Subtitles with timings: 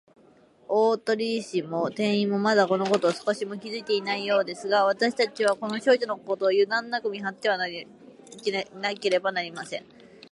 [0.67, 9.85] 大鳥氏も店員も、まだ、このことを少しも気づいていないようですが、わたしたちは、この少女の行動を、ゆだんなく見はっていなければなりません。